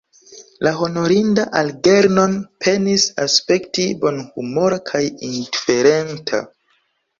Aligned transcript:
La 0.67 0.69
honorinda 0.85 1.43
Algernon 1.59 2.33
penis 2.65 3.05
aspekti 3.27 3.87
bonhumora 4.07 4.83
kaj 4.91 5.05
indiferenta. 5.31 6.45